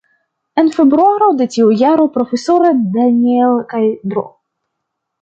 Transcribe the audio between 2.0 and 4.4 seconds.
Profesoro Daniel kaj Dro.